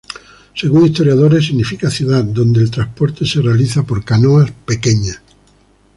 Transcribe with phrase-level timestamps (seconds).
[0.55, 5.21] Según historiadores, significa "ciudad", donde el transporte se realiza por canoas pequeñas.